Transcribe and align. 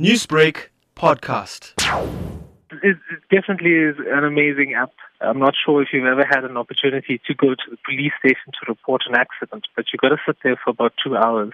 Newsbreak 0.00 0.70
podcast. 0.96 1.70
It, 2.82 2.98
it 2.98 3.20
definitely 3.30 3.74
is 3.74 3.94
an 4.10 4.24
amazing 4.24 4.74
app. 4.74 4.90
I'm 5.20 5.38
not 5.38 5.54
sure 5.54 5.82
if 5.82 5.90
you've 5.92 6.04
ever 6.04 6.26
had 6.28 6.44
an 6.44 6.56
opportunity 6.56 7.20
to 7.24 7.34
go 7.34 7.50
to 7.54 7.70
the 7.70 7.76
police 7.86 8.10
station 8.18 8.50
to 8.50 8.66
report 8.66 9.02
an 9.08 9.14
accident, 9.14 9.66
but 9.76 9.84
you've 9.92 10.00
got 10.00 10.08
to 10.08 10.16
sit 10.26 10.36
there 10.42 10.58
for 10.64 10.70
about 10.70 10.94
two 10.98 11.16
hours 11.16 11.52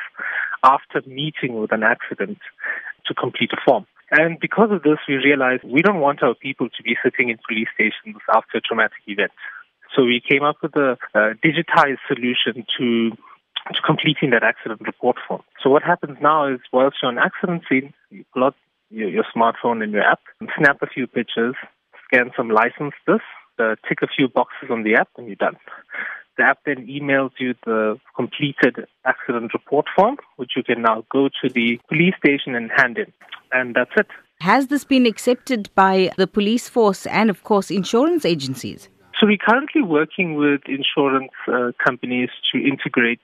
after 0.64 1.03
meeting 1.06 1.61
with 1.61 1.71
an 1.71 1.82
accident 1.82 2.38
to 3.04 3.12
complete 3.12 3.53
a 3.53 3.61
form. 3.62 3.84
And 4.11 4.41
because 4.41 4.71
of 4.72 4.85
this, 4.85 4.99
we 5.07 5.17
realized 5.17 5.63
we 5.63 5.83
don't 5.83 6.01
want 6.01 6.22
our 6.22 6.35
people 6.35 6.71
to 6.71 6.83
be 6.83 6.97
sitting 7.04 7.29
in 7.29 7.37
police 7.47 7.69
stations 7.75 8.22
after 8.35 8.57
a 8.57 8.63
traumatic 8.63 9.04
event. 9.07 9.33
So 9.95 10.04
we 10.04 10.22
came 10.27 10.45
up 10.45 10.57
with 10.63 10.75
a, 10.77 10.97
a 11.13 11.35
digitized 11.45 12.01
solution 12.09 12.65
to 12.79 13.11
to 13.74 13.80
completing 13.82 14.30
that 14.30 14.42
accident 14.42 14.80
report 14.82 15.16
form. 15.26 15.42
So 15.62 15.70
what 15.70 15.82
happens 15.82 16.19
now 16.20 16.52
is 16.52 16.60
whilst 16.73 16.98
you're 17.02 17.10
on 17.10 17.19
accident 17.19 17.62
scene, 17.69 17.92
you 18.10 18.24
out 18.37 18.55
your, 18.91 19.09
your 19.09 19.24
smartphone 19.34 19.82
and 19.82 19.92
your 19.92 20.02
app, 20.02 20.20
and 20.41 20.48
snap 20.59 20.78
a 20.83 20.87
few 20.87 21.06
pictures, 21.06 21.55
scan 22.05 22.30
some 22.37 22.51
license 22.51 22.95
this, 23.06 23.20
uh, 23.59 23.77
tick 23.88 23.98
a 24.02 24.06
few 24.06 24.28
boxes 24.28 24.70
on 24.70 24.83
the 24.83 24.95
app, 24.95 25.09
and 25.16 25.27
you're 25.27 25.37
done. 25.37 25.56
The 26.38 26.45
app 26.45 26.59
then 26.64 26.87
emails 26.87 27.30
you 27.38 27.55
the 27.66 28.01
completed 28.16 28.87
accident 29.05 29.52
report 29.52 29.87
form, 29.95 30.16
which 30.37 30.52
you 30.56 30.62
can 30.62 30.83
now 30.83 31.05
go 31.12 31.28
to 31.28 31.48
the 31.48 31.78
police 31.89 32.14
station 32.19 32.55
and 32.55 32.70
hand 32.75 32.98
in. 32.98 33.12
And 33.52 33.75
that's 33.75 33.91
it. 33.97 34.06
Has 34.41 34.69
this 34.69 34.84
been 34.84 35.05
accepted 35.05 35.69
by 35.75 36.12
the 36.16 36.27
police 36.27 36.69
force 36.69 37.05
and, 37.06 37.28
of 37.28 37.45
course, 37.45 37.70
insurance 37.70 38.25
agencies? 38.25 38.89
So 39.19 39.27
we're 39.27 39.37
currently 39.37 39.83
working 39.83 40.34
with 40.34 40.62
insurance 40.66 41.33
uh, 41.47 41.73
companies 41.84 42.30
to 42.52 42.59
integrate 42.59 43.20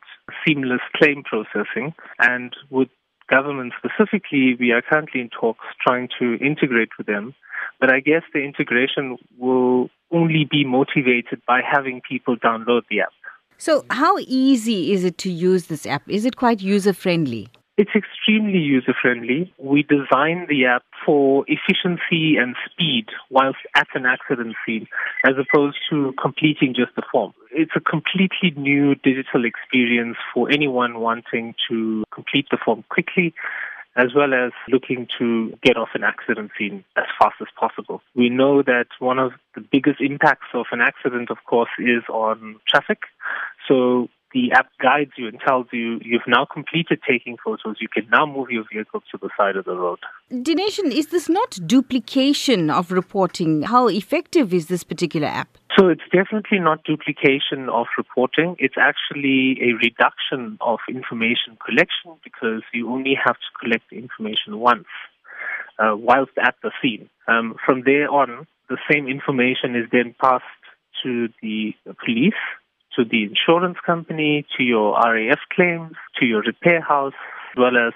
seamless 0.47 0.81
claim 0.97 1.23
processing, 1.23 1.95
and 2.19 2.55
with 2.71 2.89
government 3.31 3.73
specifically, 3.79 4.57
we 4.59 4.73
are 4.73 4.83
currently 4.83 5.21
in 5.21 5.31
talks 5.31 5.65
trying 5.87 6.09
to 6.19 6.35
integrate 6.35 6.91
with 6.99 7.07
them. 7.07 7.35
But 7.81 7.93
I 7.93 8.01
guess 8.01 8.23
the 8.33 8.41
integration 8.41 9.19
will 9.39 9.91
only 10.11 10.47
be 10.51 10.65
motivated 10.65 11.43
by 11.47 11.61
having 11.61 12.01
people 12.09 12.37
download 12.37 12.83
the 12.89 13.01
app. 13.01 13.13
So, 13.59 13.85
how 13.91 14.19
easy 14.19 14.93
is 14.93 15.05
it 15.05 15.19
to 15.19 15.31
use 15.31 15.67
this 15.67 15.87
app? 15.87 16.03
Is 16.09 16.25
it 16.25 16.37
quite 16.37 16.61
user 16.61 16.93
friendly? 16.93 17.49
It's 17.79 17.91
extremely 17.95 18.59
user 18.59 18.95
friendly. 19.01 19.53
We 19.59 19.83
designed 19.83 20.49
the 20.49 20.65
app 20.65 20.85
for 21.05 21.45
efficiency 21.47 22.37
and 22.39 22.57
speed 22.71 23.09
whilst 23.29 23.59
at 23.75 23.89
an 23.95 24.07
accident 24.07 24.57
scene, 24.65 24.89
as 25.27 25.35
opposed 25.39 25.77
to 25.91 26.15
completing 26.21 26.75
just 26.75 26.97
the 26.97 27.03
form. 27.13 27.35
It's 27.51 27.73
a 27.77 27.81
completely 27.81 28.53
new 28.57 28.95
digital 28.95 29.45
experience 29.45 30.17
for 30.33 30.51
anyone 30.51 31.01
wanting 31.01 31.55
to 31.69 32.05
complete 32.15 32.47
the 32.51 32.57
form 32.65 32.83
quickly 32.89 33.35
as 33.97 34.15
well 34.15 34.35
as 34.35 34.53
looking 34.69 35.09
to 35.19 35.57
get 35.63 35.77
off 35.77 35.89
an 35.95 36.05
accident 36.05 36.51
scene 36.59 36.85
as 36.97 37.05
fast 37.19 37.37
as 37.41 37.47
possible. 37.59 38.03
We 38.15 38.29
know 38.29 38.63
that 38.63 38.89
one 38.99 39.19
of 39.19 39.33
the 39.55 39.63
biggest 39.63 40.01
impacts 40.01 40.49
of 40.53 40.67
an 40.71 40.83
accident, 40.83 41.31
of 41.31 41.39
course, 41.47 41.71
is 41.79 42.03
on 42.11 42.57
traffic. 42.69 42.99
So 43.67 44.09
the 44.37 44.53
app 44.53 44.69
guides 44.83 45.13
you 45.17 45.27
and 45.29 45.41
tells 45.41 45.67
you 45.73 45.99
you've 46.05 46.29
now 46.29 46.45
completed 46.45 47.01
taking 47.09 47.37
photos. 47.43 47.77
You 47.81 47.89
can 47.89 48.07
now 48.11 48.27
move 48.27 48.51
your 48.51 48.65
vehicle 48.71 49.03
to 49.11 49.19
the 49.19 49.31
side 49.37 49.57
of 49.57 49.65
the 49.65 49.75
road. 49.75 49.99
Dineshan, 50.31 50.93
is 50.93 51.07
this 51.07 51.31
not 51.31 51.59
duplication 51.67 52.69
of 52.69 52.93
reporting? 52.93 53.63
How 53.63 53.89
effective 53.89 54.53
is 54.53 54.67
this 54.67 54.85
particular 54.85 55.27
app? 55.27 55.49
So 55.79 55.89
it's 55.89 56.09
definitely 56.13 56.59
not 56.59 56.85
duplication 56.85 57.71
of 57.71 57.87
reporting. 57.97 58.57
It's 58.59 58.77
actually 58.79 59.59
a 59.63 59.73
reduction 59.83 60.59
of 60.61 60.81
information 60.89 61.57
collection 61.65 62.21
because 62.23 62.63
you 62.75 62.91
only 62.91 63.15
have 63.25 63.37
to 63.37 63.51
collect 63.59 63.85
the 63.91 63.97
information 63.97 64.59
once 64.59 64.91
uh, 65.79 65.97
whilst 65.97 66.33
at 66.43 66.57
the 66.63 66.73
scene. 66.83 67.09
Um, 67.27 67.57
from 67.65 67.85
there 67.87 68.11
on, 68.11 68.47
the 68.69 68.77
same 68.91 69.09
information 69.09 69.77
is 69.77 69.89
then 69.91 70.15
passed 70.21 70.45
to 71.03 71.29
the 71.41 71.73
police 72.05 72.43
to 72.97 73.05
the 73.05 73.25
insurance 73.25 73.77
company, 73.85 74.45
to 74.57 74.63
your 74.63 74.95
RAF 74.95 75.39
claims, 75.55 75.95
to 76.19 76.27
your 76.27 76.41
repair 76.43 76.81
house, 76.81 77.15
as 77.53 77.59
well 77.59 77.77
as 77.77 77.93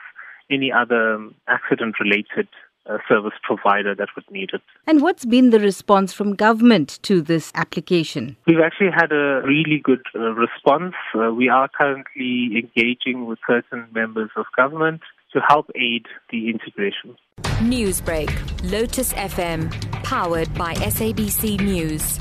any 0.50 0.70
other 0.72 1.28
accident 1.48 1.96
related 2.00 2.48
uh, 2.88 2.98
service 3.08 3.34
provider 3.42 3.94
that 3.94 4.08
would 4.16 4.28
need 4.30 4.50
it. 4.52 4.62
And 4.86 5.02
what's 5.02 5.24
been 5.24 5.50
the 5.50 5.60
response 5.60 6.12
from 6.12 6.34
government 6.34 6.98
to 7.02 7.20
this 7.20 7.52
application? 7.54 8.36
We've 8.46 8.60
actually 8.64 8.90
had 8.90 9.12
a 9.12 9.42
really 9.44 9.80
good 9.82 10.02
uh, 10.14 10.32
response. 10.32 10.94
Uh, 11.14 11.32
we 11.32 11.48
are 11.48 11.68
currently 11.68 12.52
engaging 12.56 13.26
with 13.26 13.38
certain 13.46 13.86
members 13.92 14.30
of 14.36 14.46
government 14.56 15.02
to 15.32 15.40
help 15.46 15.70
aid 15.76 16.06
the 16.30 16.50
integration. 16.50 17.16
Newsbreak, 17.60 18.30
Lotus 18.70 19.12
FM, 19.12 19.70
powered 20.02 20.52
by 20.54 20.74
SABC 20.74 21.60
News. 21.60 22.18